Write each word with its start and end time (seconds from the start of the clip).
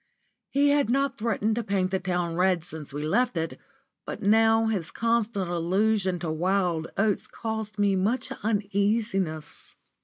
He 0.49 0.69
had 0.69 0.89
not 0.89 1.19
threatened 1.19 1.53
to 1.57 1.63
paint 1.63 1.91
the 1.91 1.99
town 1.99 2.33
red 2.33 2.63
since 2.63 2.91
we 2.91 3.07
left 3.07 3.37
it, 3.37 3.59
but 4.03 4.19
now 4.19 4.65
his 4.65 4.89
constant 4.89 5.51
allusion 5.51 6.17
to 6.17 6.31
wild 6.31 6.87
oats 6.97 7.27
caused 7.27 7.77
me 7.77 7.95
much 7.95 8.31
uneasiness. 8.41 9.75